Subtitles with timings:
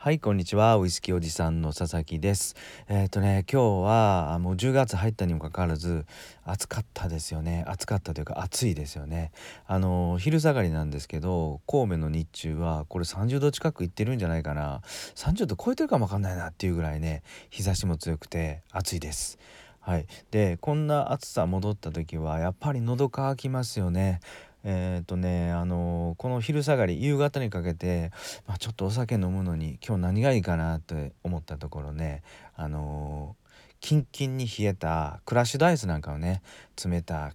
[0.00, 0.76] はいこんにちは。
[0.76, 2.54] ウイスキーおじさんの佐々木です。
[2.86, 6.06] えっ、ー、とね今日はもう10月入ったにもかかわらず
[6.44, 7.64] 暑かったですよね。
[7.66, 9.32] 暑かったというか暑いですよね。
[9.66, 14.82] あの昼下がりなんですけど神戸の日中はこれ30度近くいってるんじゃないかな。
[15.16, 19.36] 30度超えてるかもわかんないなっていうぐらいね日差しも強くて暑いです。
[19.80, 24.20] はい、でこんな暑さ戻った時はやっぱり喉乾きますよね。
[24.70, 28.12] えっ、とねあのこの昼下がり夕方にかけて、
[28.46, 32.22] まあ、ちょっとお酒飲むのに今日何がいいかなって思ったところね
[32.54, 33.34] あの
[33.80, 36.42] キンキンに冷えたクラッシュダイスなんかをね
[36.84, 37.32] 冷た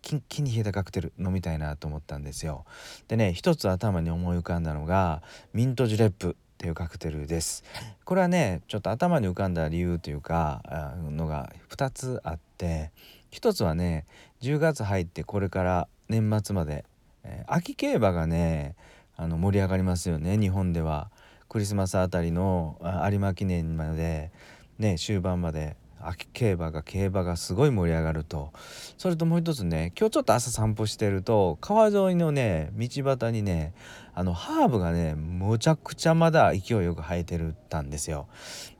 [0.00, 2.64] キンキンに冷えたカクテル飲みたいなと思ったんですよ。
[3.08, 7.62] でね一つ頭に思い浮かんだのがミントジュレップっていうカクテルです。
[8.06, 10.62] これはねちょっと頭に浮かんだ理由というか
[11.10, 12.90] のが2つあって
[13.32, 14.06] 1つはね
[14.40, 16.84] 10月入ってこれから年末まで、
[17.24, 18.76] えー、秋競馬がね
[19.16, 21.10] あの盛り上がりますよね日本では。
[21.48, 24.32] クリスマスあたりの有馬記念まで
[24.78, 28.52] ね終盤まで秋競馬が競馬がすごい盛り上がると。
[28.96, 33.74] それともう一つね今日ちょっと朝散歩してると川沿いのね道端にね
[34.14, 38.28] あのハーブがねむちゃくちゃまだ勢いよく生えてるたんですよ。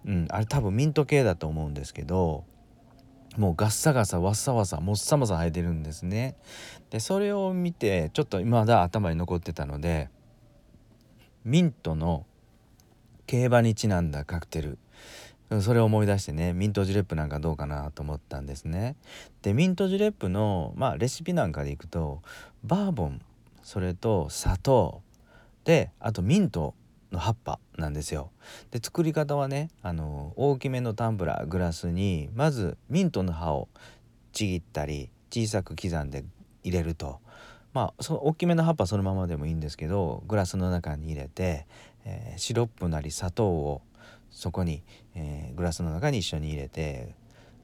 [0.06, 2.44] うん、あれ多分ミント系だと思うんですけど
[3.36, 6.36] もうガッサガサワッサワサもっさもさ生えてるんですね。
[6.90, 10.10] でそれを見てちょっとまだ頭に残ってたので
[11.44, 12.26] ミントの
[13.26, 14.78] 競馬にちなんだカクテル
[15.60, 18.96] それを思い出してねミントジュレップなんかどうかなと思ったんですね。
[19.42, 22.22] でミントジュレップの、まあ、レシピなんかでいくと
[22.64, 23.20] バーボン
[23.62, 25.02] それと砂糖
[25.64, 26.74] であとミント
[27.12, 28.30] の葉っぱなんですよ。
[28.70, 33.68] で作り方はねあの大きめのタンブラーグラスにまずミントの葉を
[34.32, 36.24] ちぎったり小さく刻んで
[36.64, 37.20] 入れると
[37.72, 41.66] まあその大きめの葉っぱそのままでもいいんですけどグラスの中に入れて、
[42.04, 43.82] えー、シロップなり砂糖を
[44.30, 44.82] そこに、
[45.14, 47.14] えー、グラスの中に一緒に入れて、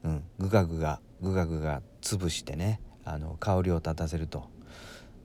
[0.03, 4.47] うん、グガグガグガグガ潰してねあの香りを立たせると。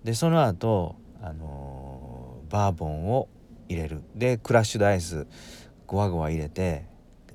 [0.03, 3.29] でその後あのー、バーボンを
[3.69, 4.03] 入れる。
[4.15, 5.27] でクラッシュドアイス
[5.87, 6.87] ゴワゴワ入れて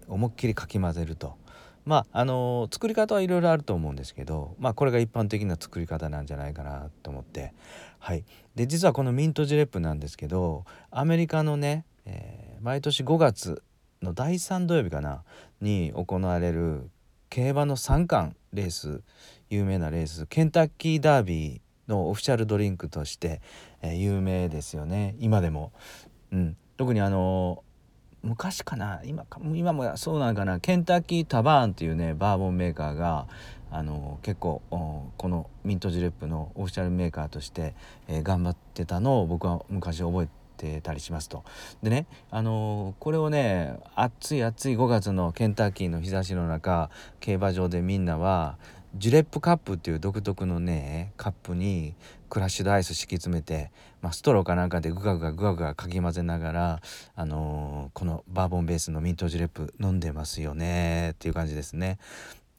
[0.07, 1.38] 思いっきりかき混ぜると。
[1.85, 7.53] まああのー、作り方はいろいろあると思うんですけどまあこれが一般的な作り方なんじゃないかなと思って。
[8.00, 8.23] はい。
[8.56, 13.63] で実はこのミントジレップなんですけどアメリカのね、えー、毎年5月
[14.01, 15.23] の第3土曜日かな
[15.62, 16.89] に行われる
[17.29, 19.01] 競馬の三冠レース
[19.50, 23.41] 有名なレースケンタッキーダービーのオフィシャルドリンクとして、
[23.81, 25.16] えー、有名ですよね。
[25.19, 25.73] 今でも。
[26.31, 27.63] うん、特にあの
[28.22, 29.01] 昔かな。
[29.06, 30.59] 今今もそうなんかな。
[30.59, 33.28] ケンタッキータバーンっていうねバーボンメーカーが
[33.72, 37.75] あの結構このミントジュレップのオフィシャルメーカーとして、
[38.07, 41.44] えー、頑張ってたのを僕は昔覚えてたりしますと。
[41.81, 46.89] でねあのこれをね暑い暑い5月のケンタッキーの日差しの中
[47.19, 48.57] 競馬場でみんなは
[48.95, 51.94] ジュレップカップっていう独特のねカップに
[52.29, 56.81] クラッシュドアイス敷き詰めて、まあ、ストローかなんかでグガグガグガグガかき混ぜながら、
[57.16, 61.97] あのー、このバーボンベースのミントジュレップ飲んでますよねっていう感じですね。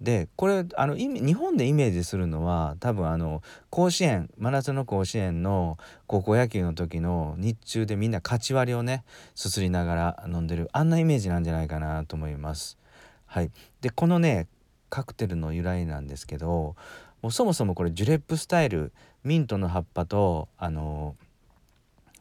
[0.00, 5.76] でこれあの日本でイメージするのは多分あの甲子園真夏の甲子園の
[6.06, 9.04] 高校野球の時の日中でみんな勝ち割りをね
[9.34, 12.78] すすりながら飲んでるあんなイメージなんじゃないかなと思います。
[13.26, 13.50] はい、
[13.82, 14.48] でこのね
[14.88, 16.76] カクテルの由来なんですけど
[17.22, 18.92] もうそもそもこれジュレップスタイル
[19.25, 21.16] ミントの葉っぱとあの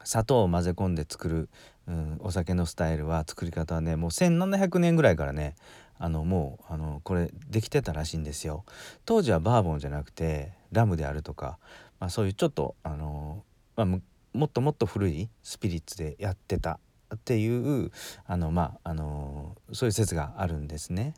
[0.03, 1.49] 砂糖を混ぜ込んで作る、
[1.87, 5.55] うん、お酒のスタイルは作り方はねもう1700年ぐらいからね
[5.97, 8.63] あのもうあのこれできてたらしいんですよ。
[9.05, 11.59] 当時はバーボンじゃなくてラムであるとか、
[11.99, 13.43] まあ、そういうちょっとあの、
[13.75, 16.79] まあ、もっともっと古いスピリッツでやってた
[17.13, 17.91] っていう
[18.25, 21.15] あのまああのそういう説があるんですね。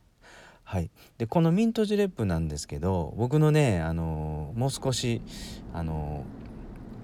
[0.64, 5.22] はい、でこのミントジュレップなんですけど僕のねあのもう少し
[5.74, 6.24] あの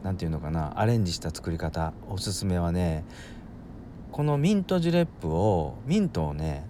[0.03, 3.03] 何て言うのかなアレンジした作り方おすすめはね
[4.11, 6.65] このミントジュレップをミントをね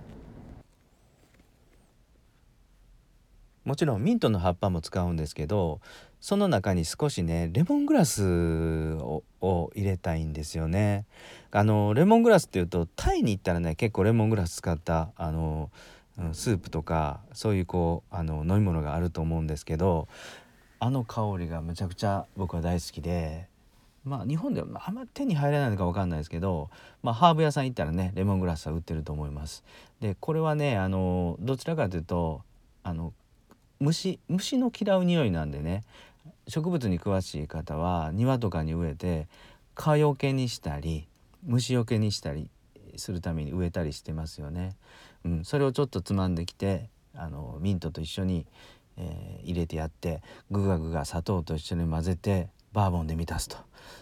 [3.64, 5.82] もちろんミントの葉っぱも使うんですけど
[6.20, 9.24] その中に少しねレモングラスを
[9.76, 11.06] 入れたいんですよね。
[11.52, 15.70] あのレモングラスっていうとタイに行ったらね結構レモングラス使ったあの
[16.34, 20.08] スープとかそういうこうあの飲み物があると思うんですけど
[20.80, 23.48] あの香りがむちゃくちゃ僕は大好きで
[24.04, 26.70] まあ日本ではあんま手に入らないのか分かんないですけど、
[27.04, 29.64] まあ、ハーブ屋さん行ったらねレモングラスは売ってると思います。
[30.00, 32.42] でこれはねあのどちらかというと
[32.84, 33.14] あの
[33.80, 35.84] 虫虫の嫌う匂いなんでね
[36.48, 39.28] 植物に詳しい方は庭とかに植えて
[39.76, 41.08] 蚊よけにしたり
[41.44, 42.50] 虫よけにしたり
[42.96, 44.76] するために植えたりしてますよね。
[45.28, 48.46] うん、それをちょっとつまんできてあのミントと一緒に、
[48.96, 53.58] えー、入れてやってグガグガ砂糖と一緒に混ぜてバーボンで満たすと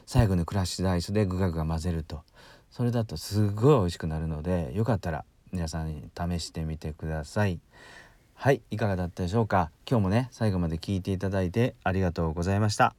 [0.05, 2.21] 最後にクラッシュアイスでグガグガ混ぜると
[2.69, 7.59] それだとすごい美味しくなるのでよかったら皆さん試してみてください。
[8.33, 9.71] はいいかがだったでしょうか？
[9.89, 12.93] 今日もね最後まで聞いていただいてありがとうございました。